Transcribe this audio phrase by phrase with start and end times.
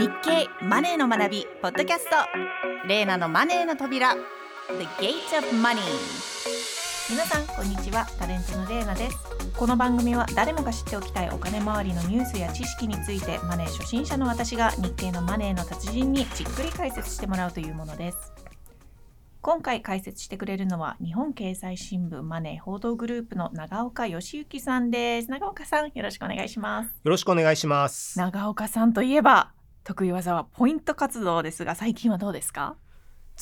[0.00, 2.16] 日経マネーの学びポッドキャスト。
[2.88, 4.14] レイナのマネーの扉。
[4.14, 4.22] The
[4.98, 5.76] Gate of Money
[7.10, 8.06] 皆さんこんにちは。
[8.18, 9.18] タレントのレイナです。
[9.58, 18.32] この番組は誰もが知っておきたいお金周りのニュースや知識についてマネー初心者の私が日経のマネーの達人にじっくり解説してもらうというものです。
[19.42, 25.30] 今回解説してくれるのは日本経済新聞マネー報道グループの長岡義之さんです。
[25.30, 26.86] 長岡さんよろしくお願いします。
[26.86, 28.18] よろしくお願いします。
[28.18, 29.52] 長岡さんといえば
[29.84, 32.76] 得意技はポイント活動ですが最近はどうですか？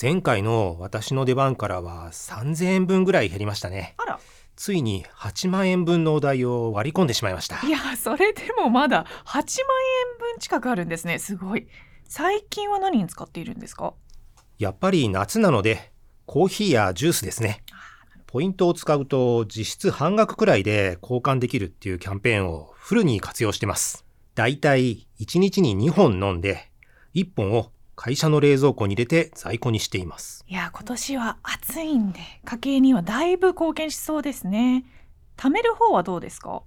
[0.01, 3.95] 前回の私の出番からは3000円分ぐらい減りましたね。
[3.98, 4.20] あら。
[4.55, 7.64] ついに8万円分のお題を割り込んでしまいました。
[7.66, 9.45] いやそれでもまだ8万円
[10.19, 11.19] 分近くあるんですね。
[11.19, 11.69] すごい。
[12.09, 13.95] 最近は何に使っているんですか？
[14.59, 15.92] やっぱり夏なので
[16.27, 17.64] コーヒーやジュースですね。
[18.27, 24.05] ポイントを使うと実質半額くらいで交換できるっていうキャンペーンをフルに活用してます。
[24.34, 26.70] だいたい1日に2本飲んで
[27.14, 30.44] 1本を会社の冷蔵庫に入れて在庫にしています。
[30.47, 34.84] いや今年は暑いんで家計にはだいぶ貢献しそうですね。
[35.36, 36.62] 貯める方はどうですか？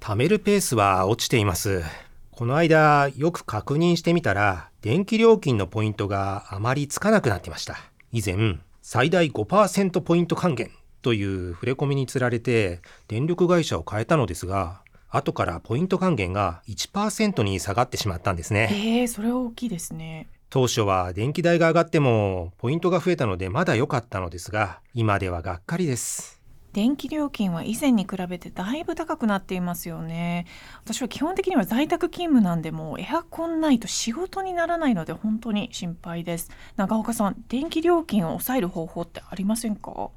[0.00, 1.82] 貯めるペースは落ちています。
[2.30, 7.76] この間よく確認してみたら電気料金のポイントがあまりつかなくなってました。
[8.12, 10.70] 以前最大5%ポイント還元
[11.02, 14.80] という触れ込みにつられて電力会社を変えたのですが
[15.16, 18.68] 後からポイント還元が1%に下がってしまったんですね。
[18.70, 20.28] えー、それは大きいですね。
[20.50, 26.40] 当初は電気代が上がってもポイントが増えたのでまだ良かったのですが今ではがっかりです。
[26.72, 30.46] 電気料金は以前に比べてだいぶ高くなっていますよね。
[30.84, 36.50] 私は基本的には在宅勤務なんでもエアコンないと仕事にならないので本当に心配です。
[36.76, 40.10] 長岡さん電気料金を抑える方法ってありませんか？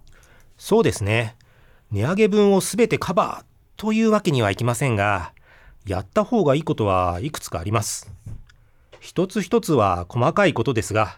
[0.58, 1.36] そうですね。
[1.92, 5.34] 値上げ分をすべてカバーというわけにはいきませんが
[5.86, 8.12] やった方がいいことはいくつかあります
[9.00, 11.18] 一つ一つは細かいことですが、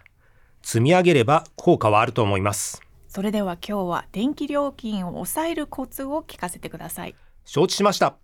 [0.61, 2.81] 積み上げれば効果はあると思います。
[3.07, 7.15] それでは今日は電気料金を抑えるコツを聞かせてください。
[7.45, 8.17] 承知しました。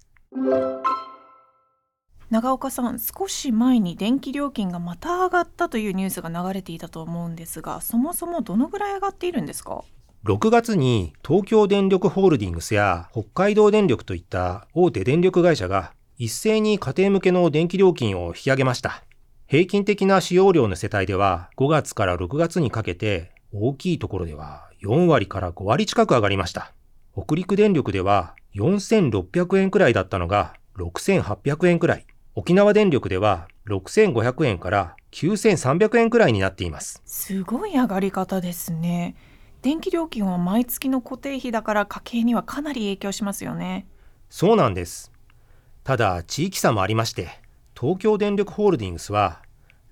[2.30, 9.84] 長岡さん、少し前に電気料金がまた上がったというニュースが流れていたと思うんですが、そもそもどのぐらい上がっているんですか？
[10.26, 19.04] 6月に東京電力ホールディングスや北海道電力といった大手電力会社が一斉に家庭向けの電気料金を引き上げました。
[19.46, 26.74] 平均的な使用量の世帯では5月から6月にかけて大きいところでは4割から5割近く上がりました。
[27.14, 32.06] 北陸電力では4600円くらいだったのが6800円くらい。
[32.34, 37.04] 沖縄電力では6500円から9300円くらいになっています。
[37.06, 39.16] すごい上がり方ですね。
[39.66, 43.88] 電気料金は毎月の固定費だから家計にはかなり影響しますよね。
[44.30, 45.12] そうなんです。
[45.84, 47.30] ただ地域差もありまして、
[47.76, 49.42] 東京電力ホールディングスは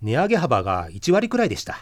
[0.04, 1.80] 値上げ幅が1割くらいでした。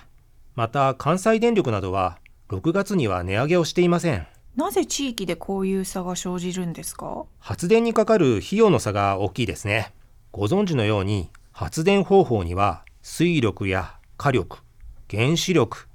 [0.55, 4.25] また関西電力などは6月には値上げをしていません。
[4.55, 7.25] なぜ地域でこういう差が生じるんですか？
[7.39, 9.93] 発電にかかる費用の差が大きいですね。
[10.31, 14.59] ご存知のように発電方法には水力や火力、
[15.09, 15.89] 原子力、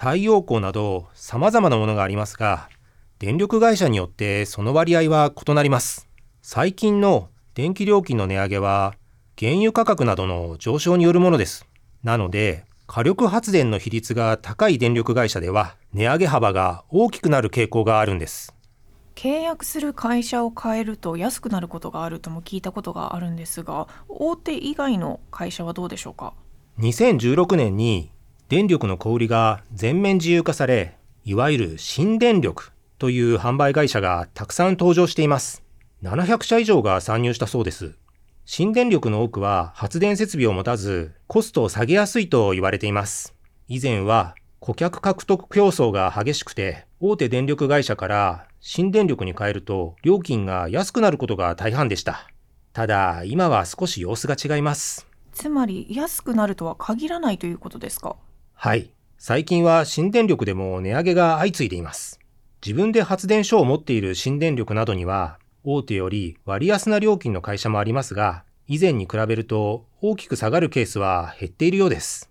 [0.00, 2.70] 太陽光など様々なものがありますが、
[3.18, 6.08] 電力会社によってその割合は異なります。
[6.40, 8.94] 最近の電気料金の値上げは
[9.38, 11.66] 原油価格などの上昇によるものです。
[12.02, 18.54] なので、火力発電の比率が高い電力会社では、値上げ幅が大きくなる傾向があるんです。
[19.14, 26.32] 契約する会社を変えると安くなることがあるとも聞いたことがあるんですが、大手以外の会社はどうでしょうか
[26.78, 28.10] ？2016年に
[28.50, 35.62] 電力の小売りが全面自由化され、いわゆる新電力という販売会社がたくさん登場しています。
[36.02, 37.94] 700社以上が参入したそうです。
[38.44, 43.36] 新電力の多くは発電設備を持たず、コストを下げやすいと言われています。
[43.68, 52.28] 以前は顧客獲得競争が激しくて、大手電力会社から新電力に変えると料金が安くなることが大半でした。
[52.72, 55.06] ただ、今は少し様子が違います。
[55.32, 58.16] つまり、安くなるとは限らないということですか？
[58.62, 58.90] はい。
[59.16, 62.20] 最近は新電力でも値上げが相次いでいます。
[62.62, 72.28] 自分で発電所を持っている新電力などには、大手より割安な料金の会社もありますが、以前に比べると大きく下がるケースは減っているようです。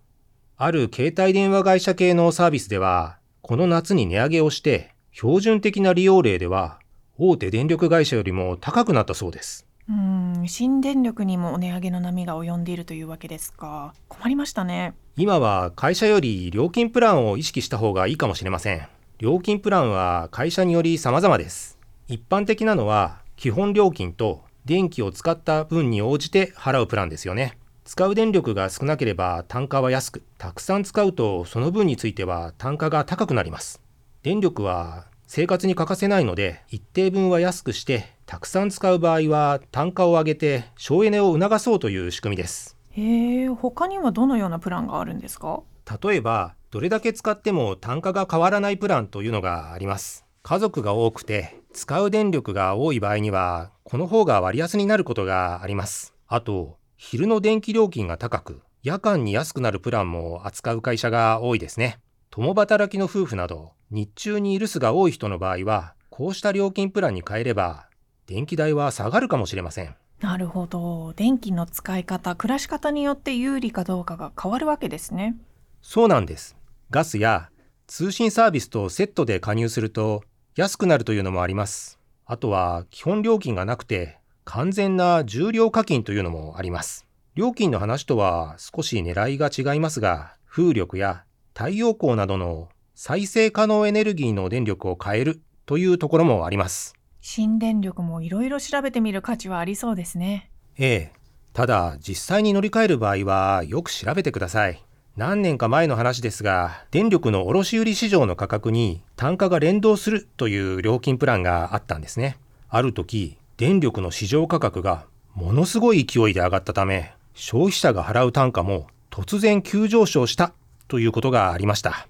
[0.56, 6.78] ある携帯電話会社系のサービスでは、この夏に値上げをして、標準的な利用例では、
[7.18, 9.66] 大手電力会社よりも高くなったそうです。
[9.90, 13.94] うん、新電力にも値上げの波が及んでいるというわけですか。
[14.08, 14.94] 困りましたね。
[15.16, 18.88] 今は会社より料金プランを意識した方がいいかもしれません。
[19.18, 21.78] 料金プランは会社により様々です。
[22.08, 27.58] 一般的なのは基本料金と電気を使った分に応じて払うプランですよね。
[27.84, 33.82] 使う電力が少なければ単価は安く、たくさん使うとその分については単価が高くなります。
[34.22, 42.78] 電力は生活に欠かせないので、一定分は安くして、たくさん使う場合は単価を上げて省エネを促そうという仕組みです。
[42.92, 45.64] へえ、他にはどのようなプランがあるんですか？
[46.04, 50.28] 例えば、どれだけ使っても単価が変わらないプランというのがあります。
[50.44, 56.14] 家族が多くて使う電力が多い場合には、この方が割安になることがあります。
[56.28, 61.98] あと、昼の電気料金が高く、夜間に安くなるプランも扱う会社が多いですね。
[62.30, 67.89] 共働きの夫婦など、日中に留守が多い人の場合は、こうした料金プランに変えれば、
[68.30, 69.96] 電気代は下がるかもしれません。
[70.22, 71.14] なるほど。
[71.16, 75.36] 電気の使い方、暮らし方によって有利かどうかが変わるわけですね。
[75.82, 76.56] そうなんです。
[76.92, 77.50] ガスや
[77.88, 80.22] 通信サービスとセットで加入すると
[80.56, 81.98] 安くなるというのもあります。
[82.24, 87.08] あとは基本料金がなくて完全な重量課金というのもあります。
[87.34, 91.24] 料金の話とは少し狙いが違いますが、風力や
[91.56, 96.94] 太陽光などの再生可能エネルギーの電力を変えるというところもあります。
[97.32, 100.50] 新電力もいろいろ調べてみる価値はありそうですね。
[100.80, 101.14] ええ。
[101.54, 104.84] ただ、実際に乗り換える場合はよく調べてください。
[105.16, 112.40] 何年か前の話ですが、電力の卸売市場の価格に単価が連動するという料金プランがあったんですね。
[112.68, 115.06] ある時、電力の市場価格が
[115.36, 120.52] ものすごい勢いで上がったため、消費者が払う単価も突然急上昇した
[120.88, 122.08] ということがありました。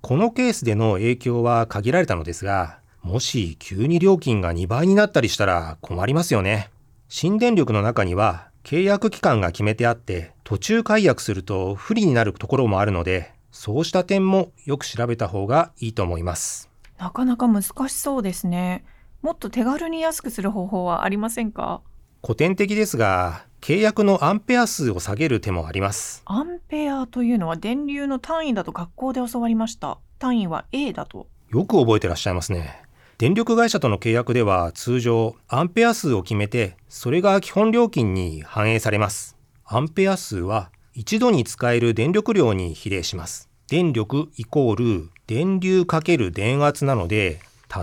[0.00, 6.70] このケースでの影響は限られたのですが、もし急に料金が2倍になったりしたら困りますよね。
[7.08, 16.70] 新電力の中には契約期間が決めてあって途中解約すると不利になるところもあるので、そうした点もよく調べた方がいいと思います。
[16.96, 18.84] なかなか難しそうですね。
[19.20, 21.82] もっと手軽に安くする方法はありませんか？
[22.22, 26.22] 古典的ですが、契約のアンペア数を下げる手もあります。
[26.24, 29.98] アンペアというのは電流の単位だと学校で教わりました。
[30.20, 31.26] 単位は A だと。
[31.50, 32.80] よく覚えてらっしゃいますね。
[33.18, 39.36] 電力会社との契約では通常アンペア数を決めてそれが基本料金に反映されます。
[39.64, 43.48] アンペア数は一度に使える電力量に比例します。
[43.68, 47.40] 電力イコール電流×電圧なので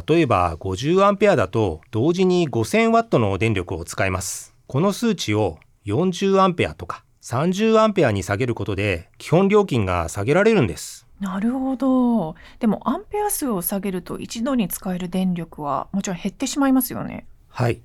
[0.07, 4.53] 例えば50アンペアだと同時に5000ワットの電力を使います。
[4.67, 11.07] この数値を40アンペアとか30アンペアに下げることで基本料金が下げられるんです。
[11.19, 12.35] なるほど。
[12.59, 17.25] でもアンペア数を下げると一度に使える電力はもちろん減ってしまいますよね。
[17.49, 17.81] はい。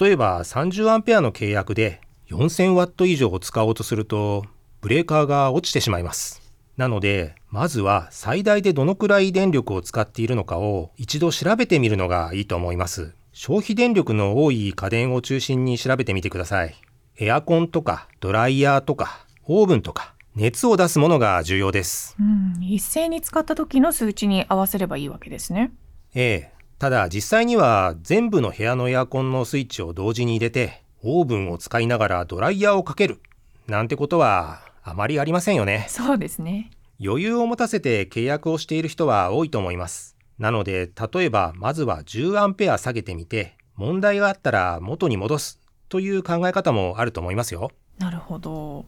[0.00, 4.44] 例えば30アンペアの契約で4000ワット以上を使おうとすると
[4.80, 6.46] ブレーカーが落ちてしまいます。
[6.76, 13.14] なので、まずは最大でどのくらい電力を使っているのかを一度調べてみるのがいいと思います。
[13.32, 16.74] 消費電力の多い家電を中心に調べてみてください。
[17.18, 22.14] エアコンとかドライヤーとかオーブンとか熱を出すものが重要です。
[22.20, 25.72] うん、一斉に使った時の数値に合わせればいいわけですね。
[26.14, 26.52] ええ。
[26.78, 33.22] ただ実際には全部の部屋のエアコンのスイッチを同時に入れてオーブンを使いながらドライヤーをかける
[33.66, 35.86] なんてことはあまりありませんよね。
[35.88, 36.70] そうですね。
[37.02, 40.16] 余裕を持たせて契約をしている人は多いと思います。
[40.38, 47.70] なので、例えばまずは10アンペア下げてみて、問題があったら元に戻すという考え方もあると思いますよ。
[47.98, 48.84] なるほど。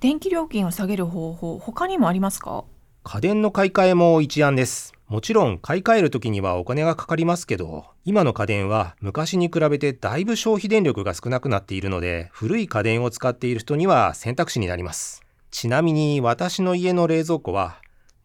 [0.00, 2.64] 電気料金を下げる方法、他にもありますか？
[3.04, 4.94] 家電の買い替えも一案です。
[5.08, 15.20] もちろん買い替える時にはお金がかかりますけど、今の家電は昔に比べてだいぶ消費電力が少なくなっているので、古い家電を使っている人には選択肢になります。
[15.50, 17.76] ちなみに私の家の冷蔵庫は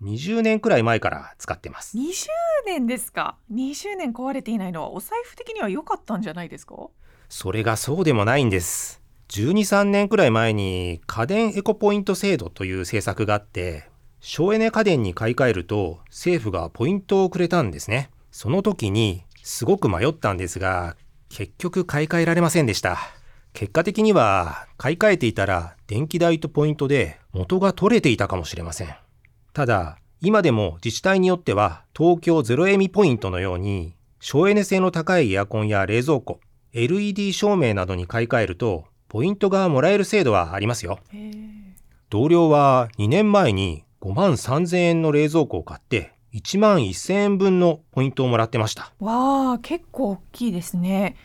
[0.01, 1.97] 20年くらい前から使ってます。
[1.97, 2.27] 20
[2.67, 6.87] 年ですか ?20 年壊れていないのはお財布的には良かったんじゃないですか？
[7.27, 9.01] それがそうでもないんです。
[9.29, 13.89] 12、3年くらい前に家電エコポイント制度という政策があって、
[14.19, 18.09] 省エネ家電に買い替えると政府がポイントをくれたんですね。
[18.31, 20.95] その時にすごく迷ったんですが、
[21.29, 22.97] 結局買い替えられませんでした。
[23.53, 28.95] 結果的には買い替えていたら電気代とポイントで元が取れていたかもしれません。
[29.53, 36.39] ただ、今でも自治体によっては東京ゼロエミポイントのように省エネ性の高いエアコンや冷蔵庫、
[36.73, 40.99] LED 照明などに買い替えるとポイントがもらえる制度はありますよ。
[42.09, 48.91] 同僚は2年前に5万3000円の冷蔵庫を買って1万1000円分のポイントをもらってました。
[48.99, 51.15] わあ、結構大きいですね。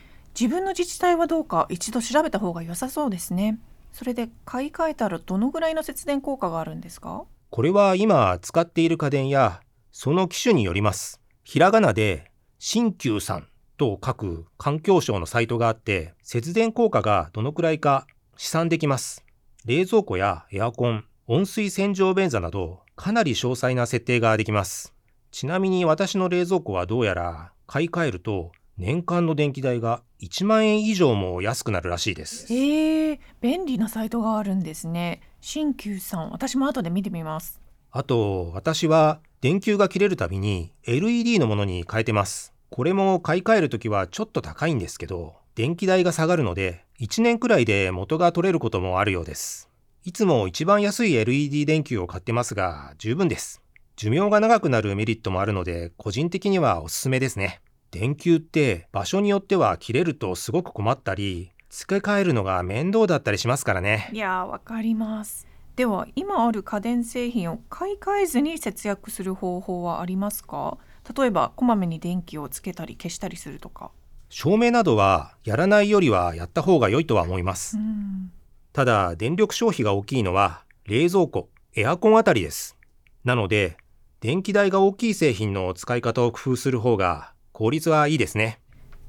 [0.40, 3.59] 自分の自治体はどうか一度調べた方が良さそうですね。
[3.90, 7.25] それで買い替えたらどのぐらいの節電効果があるんですか？
[7.50, 11.20] これは今使っている家電やその機種によります。
[11.42, 12.30] ひらがなで
[12.61, 13.49] 新旧さん
[13.80, 18.06] と書く環境省のサイトがあって節電効果がどのくらいか
[18.37, 19.25] 試算できます。
[19.64, 24.92] 冷蔵庫やエアコン、温水洗浄便座などかなり詳細な設定ができます。
[25.30, 32.52] ちなみに私の冷蔵庫はどうやら買い替えると年間の電気代が1万円以上も安くなるらしいです。
[32.52, 35.22] えー、便利なサイトがあるんですね。
[35.40, 37.62] 新旧さん、私も後で見てみます。
[37.90, 42.50] あと、私は電球が切れるたびに LED のものに変えてます。
[42.70, 49.68] これも買い替えるときはちょっと高いんですけど、電気代が下がるので1年くらいで元が取れることもあるようです。
[50.04, 53.60] いつも一番安い LED 電球を買ってますが、十分です。
[53.96, 57.60] 寿命が長くなるメリットもあるので、個人的にはおすすめですね。
[57.90, 64.10] 電球って場所によっては切れるとすごく困ったり、付け替えるのが面倒だったりしますからね。
[64.12, 65.46] いやわかります。
[65.76, 70.78] では、今ある家電製品を買い替えずに節約する方法はありますか？
[71.17, 73.90] 例えば、こまめに電気をつけたり消したりするとか。
[74.29, 77.76] 照明などはやらないよりはやった方が良いとは思います。
[77.76, 78.33] うん
[78.73, 82.76] ただ、電力消費が大きいのは、冷蔵庫、エアコンあたりです。
[83.25, 83.76] なので、
[84.21, 88.61] 電気代が大きい製品の使い方を工夫する方が効率はいいですね。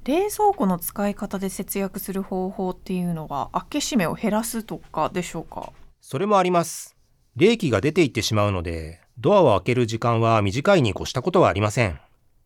[0.03, 5.71] 冷蔵庫の使い方で節約する方法っていうのは開け閉めを減らすとかでしょうか？
[6.01, 6.95] それもあります。
[7.35, 11.99] 冷気が出ていってしまうので、ドアを開ける時間は短いに越したことはありません。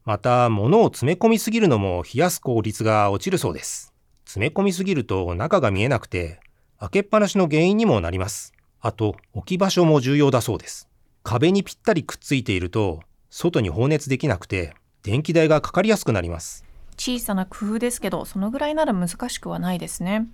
[0.03, 3.93] また、物を詰め込みすぎるのも冷やす効率が落ちるそうです。
[4.25, 6.41] 詰め込みすぎると中が見えなくて
[6.77, 8.53] 開けっぱなしの原因にもなります。
[8.81, 10.89] あと、置き場所も重要だそうです。
[11.23, 16.65] 壁にぴったりくっついていると、外に放熱できなくて、電気代がかかりやすくなります。
[16.97, 20.27] 小さな工夫ですけど、そのぐらいなら難しくはないですね。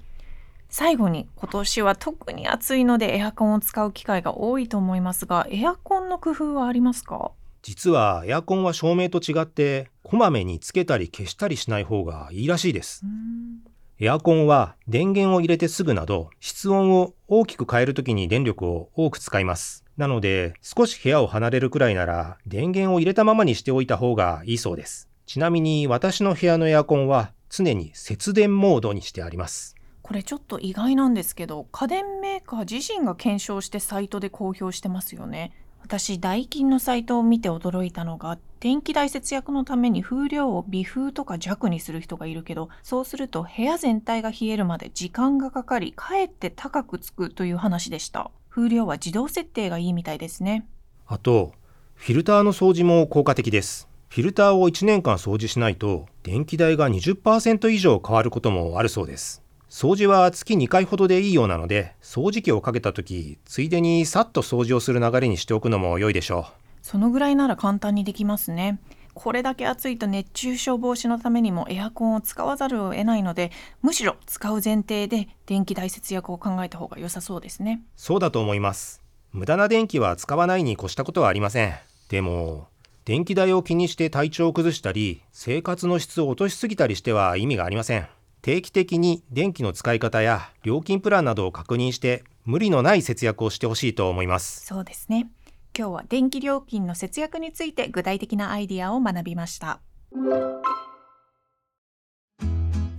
[0.72, 7.34] 最後に、今年は特に暑いのでエアコンを使う機会が多いと思いますが、エアコンの工夫はありますか？
[7.62, 13.04] 実はエアコンは照明と違って、こまめにつけたり消したりしない方がいいらしいです。
[14.00, 19.84] エアコンは電源を入れてすぐなど室温を大きく変えるときに電力を多く使います。
[19.98, 25.10] なので少し部屋を離れるくらいなら電源を入れたままにしておいた方がいいそうです。
[25.26, 29.76] ちなみに私の部屋のエアコンは常に節電モードにしてあります。
[30.12, 35.54] これちょっと意外なんですけど家電メーカー自身が検証してサイトで公表してますよね。
[35.82, 48.32] 私、ダイキンのサイトを見て驚いたのが、電気代節約のために風量を微風とか弱にする人がいるけど、そうすると部屋全体が冷えるまで時間がかかり、かえって高くつくという話でした。
[48.50, 50.68] 風量は自動設定がいいみたいですね。
[51.08, 51.54] あと、
[51.96, 53.88] フィルターの掃除も効果的です。
[54.10, 59.42] フィルターを1年間掃除しないと、電気代が20%以上変わることもあるそうです。
[59.72, 66.54] 掃除は月2回ほどでいいようなので、掃除機をかけた時、ついでにさっと掃除をする流れにしておくのも良いでしょう。
[66.82, 68.82] そのぐらいなら簡単にできますね。
[69.14, 73.52] これだけ暑いと熱中症防止のためにもエアコンを使わざるを得ないので、
[73.82, 77.82] むしろ使う前提で電気代節約を考えた方が良さそうですね。
[77.96, 79.02] そうだと思います。
[79.32, 81.74] 無駄な電気は使わないに越したことはありません。
[82.10, 82.68] でも、
[83.06, 88.10] 電気代を気にして体調を崩したり、生活の質を落としすぎたりしては意味がありません。
[88.42, 94.66] 定期的に電気の使い方や料金プランなどを確認して無理のない節約をしてほしいと思います。
[94.66, 95.30] そうですね。
[95.78, 99.80] 今日は電気料金の節約について具体的なアイディアを学びました。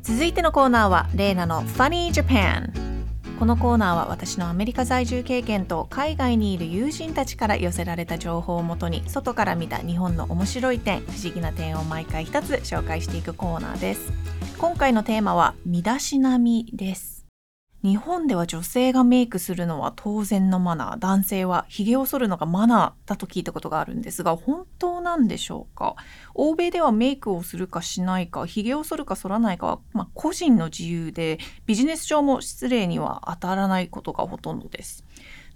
[0.02, 2.91] 続いてのコーナーはレイナの Funny Japan
[3.38, 14.12] このコーナーは私のアメリカ在住経験と海外にいる友人たちから寄せられた情報をもとに外から見た日本の面白い点不思議な点を毎回一つ紹介していくコーナーです。
[14.58, 17.21] 今回のテーマは身だしなみです。
[17.82, 25.96] 日本では女性がメイクするのは当然のマナー男性は髭を剃るのがマナーだと聞いたことがあるんですが本当なんでしょうか？
[26.34, 35.04] 欧米ではメイクをするかしないか髭を剃るか剃らないかは、まあ、個人の自由でビジネス上も失礼には当たらないことがほとんどです。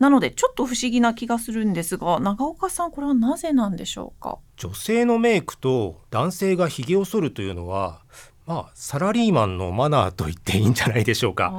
[0.01, 4.39] なのでちょっと不思議な気がするんですが長岡さんこれはなぜなんでしょうか？
[4.57, 8.03] 女性のメイクと男性が髭を剃るというのは
[8.47, 11.53] まあサラリーマンのマナーと言っていいんじゃないでしょうか。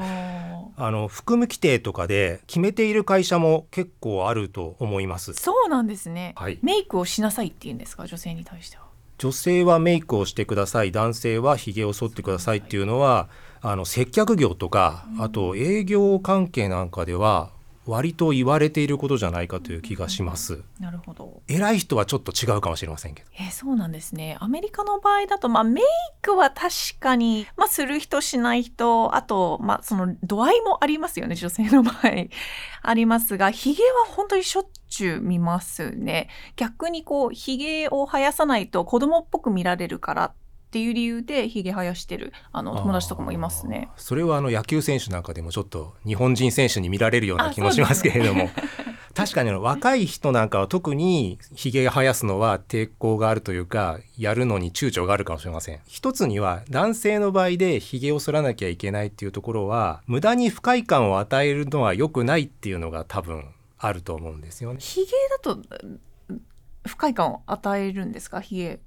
[0.79, 5.33] あの含む規定とかで決めている会社も結構あると思います。
[5.33, 6.33] そうなんですね。
[6.35, 8.83] はい、メイクをしなさいって言うんですか、女性に対しては。
[9.17, 13.27] 女性はメイクをしてください、男性は髭を剃ってくださいっていうのは、
[13.61, 17.49] あの接客業とか、あと営業関係なんかでは
[17.87, 20.61] 割と言われていることじゃないかという気がします。
[20.79, 21.41] なるほど。
[21.47, 23.29] 偉い人はちょっと違うかもしれませんけど。
[23.39, 24.37] えー、そうなんですね。
[24.39, 25.83] アメリカの場合だと、まあ、メイ
[26.21, 31.95] クは確かに、まあ、する人しない人、あと、まあ、その度合いもありますよね、女性の場合。
[32.83, 36.29] ありますが、髭は本当にしょっちゅう見ますね。
[36.55, 40.33] 逆にこう、髭を生やさないと子供っぽく見られるからっ
[40.67, 43.89] っていう理由でひげ生やしてるあの友達とかもいますね。
[43.95, 48.53] それはあの野球選手なんかでもちょっと日本人選手に見られるような気もしますけれども、ね、
[49.15, 55.79] 確かに若い人なんかは特にひげ生やすのは抵抗があるというかやるのに躊躇があるかもしれません。
[55.87, 63.45] 一つには男性の場合でひげを剃らなきゃいけないっていうところは無駄に不快感を与えるのは良くないっていうのが多分
[63.79, 64.79] あると思うんですよね。
[64.81, 65.61] ひげだと
[66.85, 68.41] 不快感を与えるんですか？
[68.41, 68.77] ひ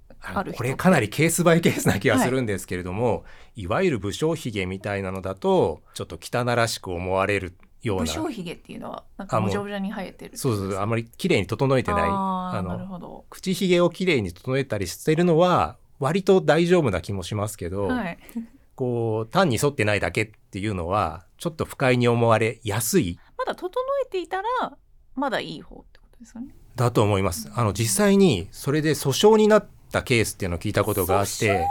[0.45, 3.23] げこれかなりケースバイケースな気がするんですけれども、は
[3.57, 8.05] い、いわゆる武将髭みたいなのだとちょっと汚らしく思われるような。
[8.05, 12.03] 武将髭っていうのはなんかもじゃもじゃに生えてるそうそうあまり綺麗に整えてない。
[12.05, 18.19] あの口ひげを綺麗に整えたりしてるのは割と大丈夫な気もしますけど、はい、
[18.75, 23.19] こう単に沿ってないだけっていうのはちょっと不快に思われやすい。
[23.39, 23.71] まだ整
[24.07, 24.77] えていたら
[25.15, 26.49] まだいい方ってことですかね？
[26.77, 27.51] だと思います。
[27.55, 31.67] あの実際にそれで訴訟になったケースっていうのを聞いたことがあって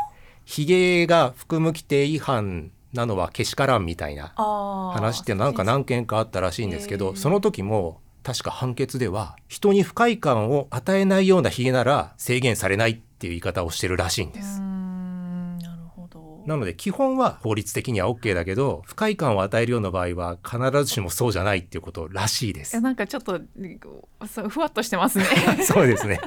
[0.46, 4.34] ひげが含む規定違反なのはけしからんみたいな
[4.94, 14.62] 話ってなんか何件かあったらしいんですけどその時も確か判決では人に不快感を与えないようなひげなら制限されないっていう言い方をしてるらしいんです。
[16.46, 22.80] なので基本は法律的には OK だけど不快感を与えるような場合は必ずしもそうじゃないっていうことらしいです。
[22.82, 23.40] なんかちょっと
[24.50, 25.26] ふわっとしてますね
[25.64, 26.20] そうですね。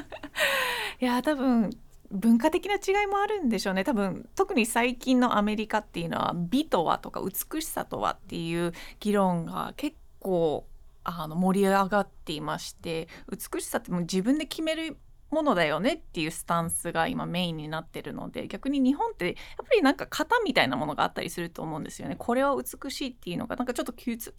[1.03, 1.71] いや多分
[2.13, 10.65] 文化的な違いもあるんでしょうね多分特に最近のアメリカっていうのは美とはとか美しさとはっていう議論が結構
[11.03, 14.97] あの盛り上がっていまして美しさってもう自分で決める
[15.33, 19.35] ものだよねっていうスタンスが今メインになってるので逆に日本ってやっ
[19.67, 22.15] ぱりなんか型みたいなものがあったりすると思うんですよね。
[22.17, 23.93] これは美しいっていうのがなんかちょっと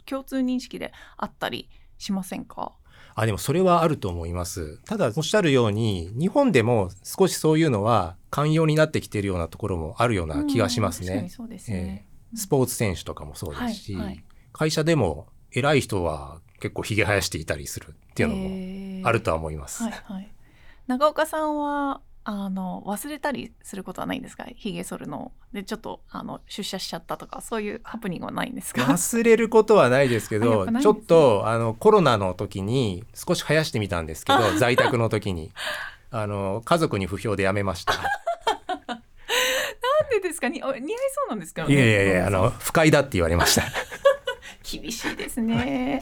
[0.05, 2.71] 共通認識であったりしませんか？
[3.15, 4.79] あでもそれはあると思います。
[4.85, 11.27] ただおっしゃるように日本でも少しそういうのは寛容になってきているようなところもあるような気がしますね。
[11.29, 19.83] そうですね、えー、スポーツ選手とかもそうですし、はいはい、会社でも偉い人は結構ひげ生やしていたりするっていうのもあるとは思います。
[19.83, 20.33] はいはい、
[20.87, 24.45] 長岡さんはあの忘れたりすることはないんですか？
[24.55, 25.31] ひげ剃るの。
[25.51, 28.83] でちょっとあの出社しちゃったとかそういうハプニングはないんですか？
[28.91, 35.51] 忘れることはないですけどちょっとあのコロナの時に少し生やしてみたんですけど 在宅の時に。
[36.15, 37.93] あの家族に不評でやめました。
[37.93, 37.99] な
[38.97, 39.01] ん
[40.11, 40.47] でですか？
[40.47, 40.81] に似合い
[41.11, 43.63] そうなんですか、ね、いやいやいやあの不快だって言われました。
[44.63, 46.01] 厳しいですね。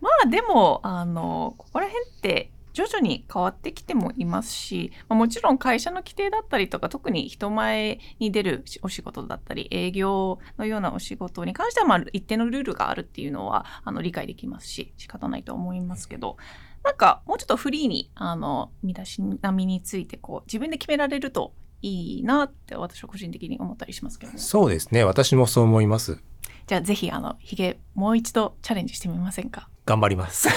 [0.00, 16.36] まあでもあのここら辺って徐々に変わってきてもいますし、まあ、もちろん会社の規定だったりとか特に人前に出るお仕事だったり営業のようなお仕事に関してはまあ一定のルールがあるっていうのはあの理解できますし仕方ないと思いますけど。
[16.84, 25.02] なんかもうちょっとフリーにあの身だしなみについてこう自分で決められるといいなって私は個人的に思ったりしますけど、ね、そうですね。
[25.02, 26.22] 私もそう思います。
[26.68, 29.68] じゃあぜひあのヒゲもう一度チャレンジしてみませんか？
[29.86, 30.48] 頑張ります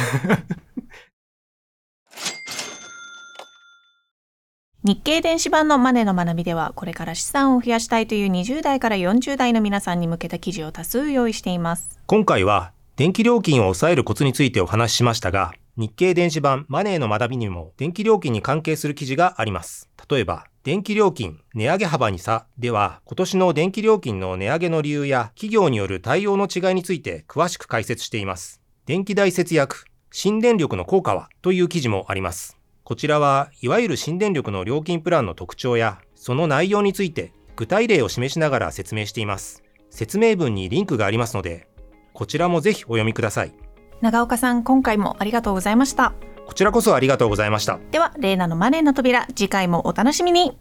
[4.84, 12.00] 日経電子版のマネの学びではこれから資産を増やしたいという20代から40代の皆さんに向けた記事を多数用意しています。
[12.08, 19.88] 今回は電気料金を抑えるコツについてお話ししましたが日経電子版マネーの学びにも電気料金に関係する記事があります。
[20.10, 28.60] 例えば電気料金値上げ幅に差では今年の電気料金の値上げの理由や企業による対応の違いについて詳しく解説しています。
[28.88, 32.58] 電気代節約新電力の効果はという記事もあります。
[32.92, 39.64] こちらはいわゆる新電力の料金プランの特徴やその内容について具体例を示しながら説明しています。
[39.90, 41.70] 説明文にリンクがありますので
[42.12, 43.54] こちらもぜひお読みください。
[44.02, 46.12] 長岡さん今回もありがとうございました。
[46.46, 47.80] こちらこそありがとうございました。
[47.92, 50.58] ではレーナのマネーの扉次回もお楽しみに